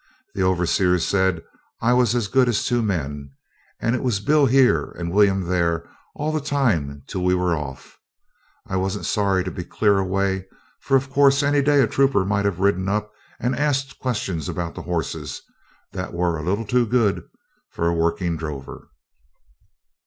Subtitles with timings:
[0.33, 1.43] The overseer said
[1.79, 3.29] I was as good as two men,
[3.79, 7.99] and it was 'Bill' here and 'William' there all the time till we were off.
[8.65, 10.47] I wasn't sorry to be clear away,
[10.79, 14.73] for of course any day a trooper might have ridden up and asked questions about
[14.73, 15.43] the horses,
[15.91, 17.23] that were a little too good
[17.69, 18.87] for a working drover.